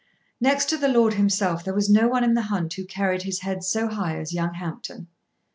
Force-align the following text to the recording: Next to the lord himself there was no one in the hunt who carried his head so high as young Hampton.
Next 0.39 0.67
to 0.69 0.77
the 0.77 0.87
lord 0.87 1.13
himself 1.13 1.63
there 1.63 1.75
was 1.75 1.87
no 1.87 2.07
one 2.07 2.23
in 2.23 2.33
the 2.33 2.41
hunt 2.41 2.73
who 2.73 2.85
carried 2.85 3.21
his 3.21 3.41
head 3.41 3.63
so 3.63 3.87
high 3.87 4.17
as 4.17 4.33
young 4.33 4.55
Hampton. 4.55 5.09